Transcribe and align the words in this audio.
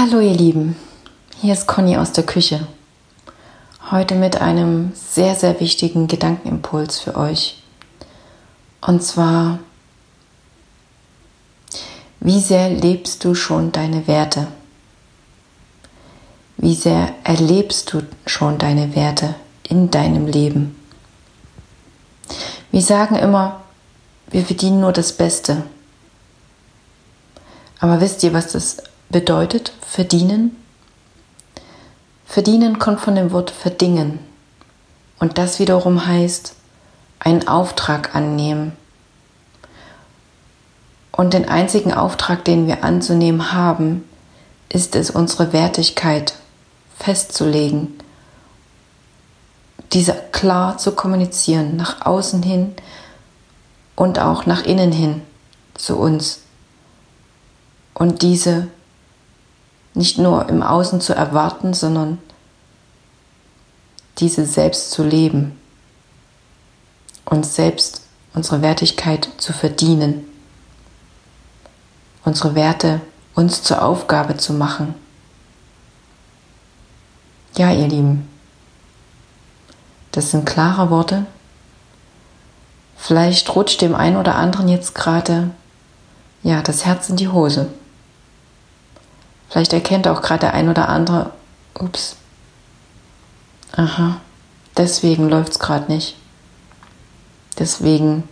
Hallo 0.00 0.20
ihr 0.20 0.32
Lieben, 0.32 0.76
hier 1.40 1.52
ist 1.52 1.66
Conny 1.66 1.96
aus 1.96 2.12
der 2.12 2.24
Küche. 2.24 2.68
Heute 3.90 4.14
mit 4.14 4.40
einem 4.40 4.92
sehr, 4.94 5.34
sehr 5.34 5.58
wichtigen 5.58 6.06
Gedankenimpuls 6.06 7.00
für 7.00 7.16
euch. 7.16 7.60
Und 8.80 9.02
zwar, 9.02 9.58
wie 12.20 12.38
sehr 12.38 12.70
lebst 12.70 13.24
du 13.24 13.34
schon 13.34 13.72
deine 13.72 14.06
Werte? 14.06 14.46
Wie 16.58 16.76
sehr 16.76 17.12
erlebst 17.24 17.92
du 17.92 18.02
schon 18.24 18.56
deine 18.56 18.94
Werte 18.94 19.34
in 19.64 19.90
deinem 19.90 20.28
Leben? 20.28 20.76
Wir 22.70 22.82
sagen 22.82 23.16
immer, 23.16 23.64
wir 24.28 24.44
verdienen 24.44 24.78
nur 24.78 24.92
das 24.92 25.12
Beste. 25.12 25.64
Aber 27.80 28.00
wisst 28.00 28.22
ihr, 28.22 28.32
was 28.32 28.52
das 28.52 28.76
bedeutet 29.10 29.72
verdienen? 29.80 30.56
Verdienen 32.26 32.78
kommt 32.78 33.00
von 33.00 33.14
dem 33.14 33.32
Wort 33.32 33.50
verdingen. 33.50 34.18
Und 35.18 35.38
das 35.38 35.58
wiederum 35.58 36.06
heißt 36.06 36.54
einen 37.18 37.48
Auftrag 37.48 38.14
annehmen. 38.14 38.72
Und 41.10 41.34
den 41.34 41.48
einzigen 41.48 41.92
Auftrag, 41.92 42.44
den 42.44 42.66
wir 42.66 42.84
anzunehmen 42.84 43.52
haben, 43.52 44.04
ist 44.68 44.94
es, 44.94 45.10
unsere 45.10 45.52
Wertigkeit 45.52 46.34
festzulegen, 46.96 47.98
diese 49.92 50.14
klar 50.32 50.78
zu 50.78 50.92
kommunizieren, 50.92 51.76
nach 51.76 52.04
außen 52.04 52.42
hin 52.42 52.74
und 53.96 54.20
auch 54.20 54.46
nach 54.46 54.64
innen 54.64 54.92
hin 54.92 55.22
zu 55.74 55.96
uns. 55.96 56.42
Und 57.94 58.22
diese 58.22 58.68
nicht 59.98 60.16
nur 60.16 60.48
im 60.48 60.62
Außen 60.62 61.00
zu 61.00 61.12
erwarten, 61.12 61.74
sondern 61.74 62.18
diese 64.18 64.46
selbst 64.46 64.92
zu 64.92 65.02
leben 65.02 65.58
und 67.24 67.44
selbst 67.44 68.02
unsere 68.32 68.62
Wertigkeit 68.62 69.28
zu 69.38 69.52
verdienen, 69.52 70.24
unsere 72.24 72.54
Werte 72.54 73.00
uns 73.34 73.64
zur 73.64 73.82
Aufgabe 73.82 74.36
zu 74.36 74.52
machen. 74.52 74.94
Ja, 77.56 77.72
ihr 77.72 77.88
Lieben, 77.88 78.28
das 80.12 80.30
sind 80.30 80.46
klare 80.46 80.90
Worte. 80.90 81.26
Vielleicht 82.96 83.52
rutscht 83.56 83.80
dem 83.80 83.96
einen 83.96 84.16
oder 84.16 84.36
anderen 84.36 84.68
jetzt 84.68 84.94
gerade 84.94 85.50
ja 86.44 86.62
das 86.62 86.86
Herz 86.86 87.08
in 87.08 87.16
die 87.16 87.28
Hose. 87.28 87.68
Vielleicht 89.48 89.72
erkennt 89.72 90.06
auch 90.06 90.20
gerade 90.20 90.40
der 90.40 90.54
ein 90.54 90.68
oder 90.68 90.88
andere, 90.88 91.32
ups, 91.78 92.16
aha, 93.72 94.20
deswegen 94.76 95.28
läuft 95.28 95.52
es 95.52 95.58
gerade 95.58 95.90
nicht. 95.90 96.16
Deswegen 97.58 98.24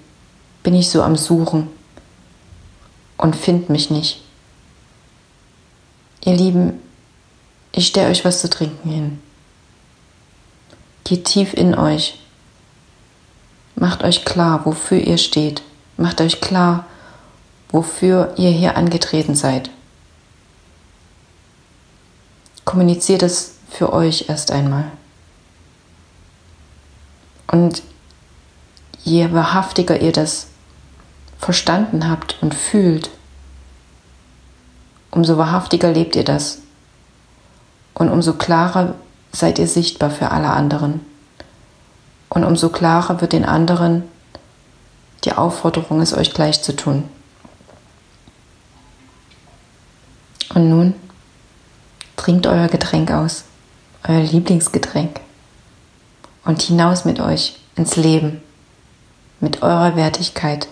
bin 0.62 0.75
ich 0.75 0.91
so 0.91 1.03
am 1.03 1.17
Suchen 1.17 1.69
und 3.17 3.34
finde 3.34 3.73
mich 3.73 3.91
nicht. 3.91 4.23
Ihr 6.25 6.34
Lieben, 6.34 6.81
ich 7.73 7.86
stelle 7.86 8.11
euch 8.11 8.25
was 8.25 8.41
zu 8.41 8.51
trinken 8.51 8.91
hin. 8.91 9.23
Geht 11.05 11.25
tief 11.25 11.55
in 11.55 11.75
euch. 11.77 12.19
Macht 13.75 14.03
euch 14.03 14.25
klar, 14.25 14.67
wofür 14.67 14.98
ihr 14.98 15.19
steht. 15.19 15.62
Macht 15.97 16.20
euch 16.20 16.41
klar, 16.41 16.84
wofür 17.70 18.34
ihr 18.36 18.51
hier 18.51 18.77
angetreten 18.77 19.34
seid 19.34 19.70
kommuniziert 22.77 23.22
es 23.22 23.55
für 23.70 23.91
euch 23.94 24.27
erst 24.28 24.50
einmal. 24.50 24.84
Und 27.46 27.83
je 29.02 29.33
wahrhaftiger 29.33 29.98
ihr 29.98 30.12
das 30.12 30.48
verstanden 31.39 32.11
habt 32.11 32.36
und 32.42 32.55
fühlt, 32.55 33.08
umso 35.11 35.39
wahrhaftiger 35.39 35.90
lebt 35.90 36.17
ihr 36.17 36.24
das. 36.24 36.58
Und 37.95 38.11
umso 38.11 38.34
klarer 38.34 38.95
seid 39.33 39.58
ihr 39.58 39.68
sichtbar 39.68 40.11
für 40.11 40.30
alle 40.30 40.51
anderen. 40.51 41.01
Und 42.28 42.45
umso 42.45 42.68
klarer 42.68 43.22
wird 43.22 43.33
den 43.33 43.46
anderen 43.46 44.02
die 45.24 45.33
Aufforderung, 45.33 46.02
es 46.02 46.12
euch 46.12 46.34
gleich 46.34 46.62
zu 46.62 46.77
tun. 46.77 47.08
Und 50.55 50.68
nun 50.68 50.95
Trinkt 52.27 52.48
euer 52.48 52.67
Getränk 52.67 53.13
aus, 53.13 53.45
euer 54.03 54.19
Lieblingsgetränk. 54.19 55.20
Und 56.45 56.61
hinaus 56.61 57.05
mit 57.05 57.20
euch 57.20 57.57
ins 57.77 57.95
Leben, 57.95 58.42
mit 59.39 59.63
eurer 59.63 59.95
Wertigkeit, 59.95 60.67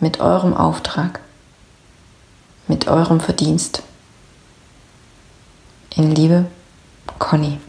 mit 0.00 0.18
eurem 0.18 0.54
Auftrag, 0.54 1.20
mit 2.66 2.88
eurem 2.88 3.20
Verdienst. 3.20 3.84
In 5.94 6.10
Liebe, 6.10 6.46
Conny. 7.20 7.60